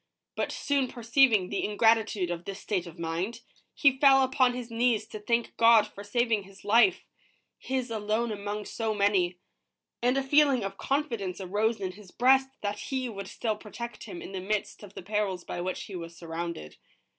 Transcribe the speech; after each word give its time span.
But 0.35 0.51
soon 0.51 0.87
perceiving 0.87 1.49
the 1.49 1.63
ingratitude 1.63 2.31
of 2.31 2.45
this 2.45 2.59
state 2.59 2.87
of 2.87 2.97
mind, 2.97 3.41
he 3.75 3.99
fell 3.99 4.23
upon 4.23 4.55
his 4.55 4.71
knees 4.71 5.05
to 5.09 5.19
thank 5.19 5.55
God 5.57 5.85
for 5.87 6.03
saving 6.03 6.41
his 6.41 6.65
life,— 6.65 7.05
his 7.59 7.91
alone 7.91 8.31
among 8.31 8.65
so 8.65 8.95
many,— 8.95 9.37
and 10.01 10.17
a 10.17 10.23
feeling 10.23 10.63
of 10.63 10.75
confidence 10.79 11.39
arose 11.39 11.79
in 11.79 11.91
his 11.91 12.09
breast 12.09 12.49
that 12.61 12.79
He 12.79 13.09
would 13.09 13.27
still 13.27 13.55
protect 13.55 14.05
him 14.05 14.23
in 14.23 14.31
the 14.31 14.41
midst 14.41 14.81
of 14.81 14.95
the 14.95 15.03
perils 15.03 15.43
by 15.43 15.61
which 15.61 15.83
he 15.83 15.95
was 15.95 16.17
surrounded. 16.17 16.77